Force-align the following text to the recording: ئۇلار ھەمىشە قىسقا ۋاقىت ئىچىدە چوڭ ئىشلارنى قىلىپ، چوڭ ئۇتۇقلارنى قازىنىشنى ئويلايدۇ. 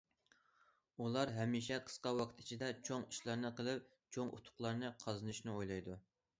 ئۇلار 1.03 1.31
ھەمىشە 1.35 1.77
قىسقا 1.89 2.15
ۋاقىت 2.21 2.41
ئىچىدە 2.45 2.71
چوڭ 2.91 3.07
ئىشلارنى 3.11 3.55
قىلىپ، 3.61 3.95
چوڭ 4.17 4.35
ئۇتۇقلارنى 4.35 4.95
قازىنىشنى 5.07 5.57
ئويلايدۇ. 5.57 6.03